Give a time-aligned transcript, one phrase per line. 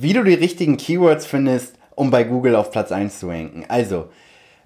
[0.00, 3.66] wie du die richtigen Keywords findest, um bei Google auf Platz 1 zu ranken.
[3.68, 4.08] Also,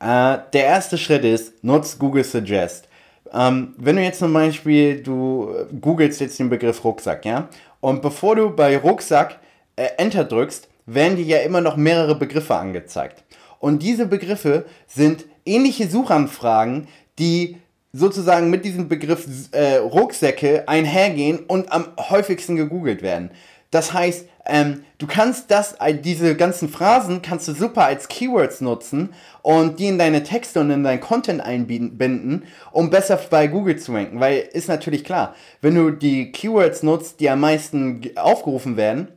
[0.00, 2.88] äh, der erste Schritt ist, nutz Google Suggest.
[3.30, 7.48] Ähm, wenn du jetzt zum Beispiel, du googelst jetzt den Begriff Rucksack, ja,
[7.80, 9.38] und bevor du bei Rucksack
[9.76, 13.22] äh, Enter drückst, werden dir ja immer noch mehrere Begriffe angezeigt.
[13.58, 17.58] Und diese Begriffe sind ähnliche Suchanfragen, die
[17.92, 23.30] sozusagen mit diesem Begriff äh, Rucksäcke einhergehen und am häufigsten gegoogelt werden.
[23.70, 28.62] Das heißt, ähm, du kannst das, äh, diese ganzen Phrasen kannst du super als Keywords
[28.62, 33.76] nutzen und die in deine Texte und in deinen Content einbinden, um besser bei Google
[33.76, 34.20] zu ranken.
[34.20, 39.08] Weil ist natürlich klar, wenn du die Keywords nutzt, die am meisten aufgerufen werden,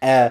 [0.00, 0.30] äh,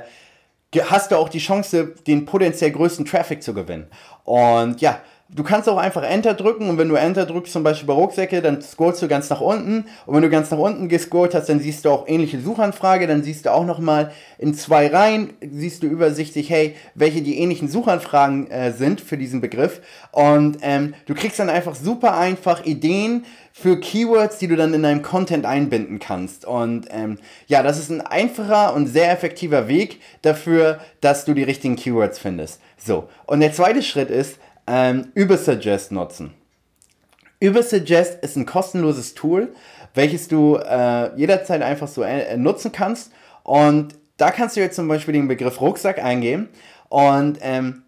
[0.90, 3.88] hast du auch die Chance, den potenziell größten Traffic zu gewinnen.
[4.24, 7.88] Und ja, Du kannst auch einfach Enter drücken und wenn du Enter drückst, zum Beispiel
[7.88, 9.86] bei Rucksäcke, dann scrollst du ganz nach unten.
[10.06, 13.24] Und wenn du ganz nach unten gescrollt hast, dann siehst du auch ähnliche Suchanfrage, dann
[13.24, 18.52] siehst du auch nochmal in zwei Reihen, siehst du übersichtlich, hey, welche die ähnlichen Suchanfragen
[18.52, 19.82] äh, sind für diesen Begriff.
[20.12, 24.84] Und ähm, du kriegst dann einfach super einfach Ideen für Keywords, die du dann in
[24.84, 26.46] deinem Content einbinden kannst.
[26.46, 31.44] Und ähm, ja, das ist ein einfacher und sehr effektiver Weg dafür, dass du die
[31.44, 32.62] richtigen Keywords findest.
[32.78, 34.38] So, und der zweite Schritt ist,
[34.68, 36.34] ähm, Übersuggest nutzen.
[37.40, 39.54] Übersuggest ist ein kostenloses Tool,
[39.94, 43.12] welches du äh, jederzeit einfach so äh, nutzen kannst.
[43.44, 46.50] Und da kannst du jetzt zum Beispiel den Begriff Rucksack eingeben
[46.90, 47.84] und ähm,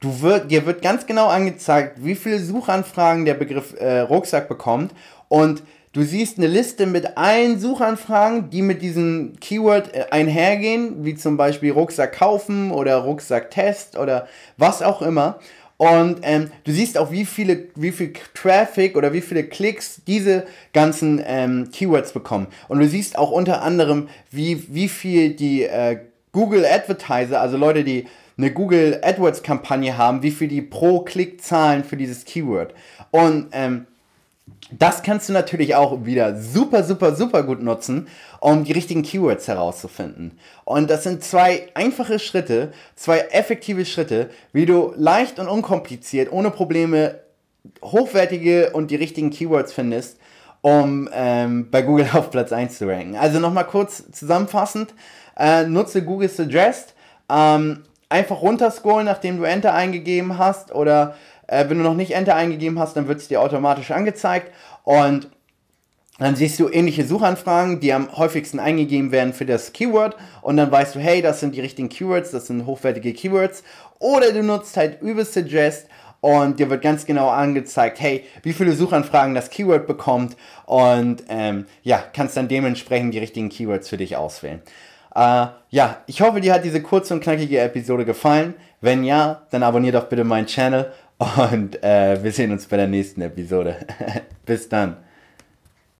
[0.00, 4.92] du wird, dir wird ganz genau angezeigt, wie viele Suchanfragen der Begriff äh, Rucksack bekommt
[5.28, 11.14] und du siehst eine Liste mit allen Suchanfragen, die mit diesem Keyword äh, einhergehen, wie
[11.14, 15.38] zum Beispiel Rucksack kaufen oder Rucksack Test oder was auch immer.
[15.80, 20.44] Und ähm, du siehst auch, wie viele, wie viel Traffic oder wie viele Klicks diese
[20.74, 22.48] ganzen ähm, Keywords bekommen.
[22.68, 25.96] Und du siehst auch unter anderem, wie, wie viel die äh,
[26.32, 31.42] Google Advertiser, also Leute, die eine Google AdWords Kampagne haben, wie viel die pro Klick
[31.42, 32.74] zahlen für dieses Keyword.
[33.10, 33.86] Und ähm,
[34.70, 38.08] das kannst du natürlich auch wieder super, super, super gut nutzen,
[38.40, 40.38] um die richtigen Keywords herauszufinden.
[40.64, 46.50] Und das sind zwei einfache Schritte, zwei effektive Schritte, wie du leicht und unkompliziert, ohne
[46.50, 47.20] Probleme,
[47.82, 50.18] hochwertige und die richtigen Keywords findest,
[50.60, 53.16] um ähm, bei Google auf Platz 1 zu ranken.
[53.16, 54.94] Also nochmal kurz zusammenfassend,
[55.36, 56.94] äh, nutze Google Suggest,
[57.28, 61.14] ähm, einfach runterscrollen, nachdem du Enter eingegeben hast oder
[61.46, 64.52] äh, wenn du noch nicht Enter eingegeben hast, dann wird es dir automatisch angezeigt
[64.84, 65.30] und
[66.18, 70.70] dann siehst du ähnliche Suchanfragen, die am häufigsten eingegeben werden für das Keyword und dann
[70.70, 73.62] weißt du, hey, das sind die richtigen Keywords, das sind hochwertige Keywords.
[73.98, 75.86] Oder du nutzt halt Übersuggest
[76.20, 81.64] und dir wird ganz genau angezeigt, hey, wie viele Suchanfragen das Keyword bekommt und ähm,
[81.82, 84.60] ja, kannst dann dementsprechend die richtigen Keywords für dich auswählen.
[85.14, 88.54] Äh, ja, ich hoffe, dir hat diese kurze und knackige Episode gefallen.
[88.80, 90.92] Wenn ja, dann abonnier doch bitte meinen Channel
[91.36, 93.76] und äh, wir sehen uns bei der nächsten Episode.
[94.46, 94.96] Bis dann.